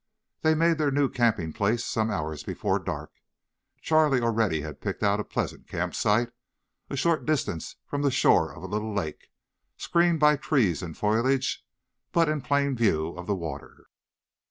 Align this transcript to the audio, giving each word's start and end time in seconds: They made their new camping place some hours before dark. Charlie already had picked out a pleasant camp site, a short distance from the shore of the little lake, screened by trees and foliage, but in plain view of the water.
They 0.41 0.55
made 0.55 0.79
their 0.79 0.89
new 0.89 1.09
camping 1.09 1.53
place 1.53 1.85
some 1.85 2.09
hours 2.09 2.41
before 2.41 2.79
dark. 2.79 3.11
Charlie 3.83 4.19
already 4.19 4.61
had 4.61 4.81
picked 4.81 5.03
out 5.03 5.19
a 5.19 5.23
pleasant 5.23 5.67
camp 5.67 5.93
site, 5.93 6.31
a 6.89 6.97
short 6.97 7.23
distance 7.23 7.75
from 7.85 8.01
the 8.01 8.09
shore 8.09 8.51
of 8.51 8.63
the 8.63 8.67
little 8.67 8.95
lake, 8.95 9.27
screened 9.77 10.19
by 10.19 10.37
trees 10.37 10.81
and 10.81 10.97
foliage, 10.97 11.63
but 12.11 12.29
in 12.29 12.41
plain 12.41 12.75
view 12.75 13.09
of 13.09 13.27
the 13.27 13.35
water. 13.35 13.85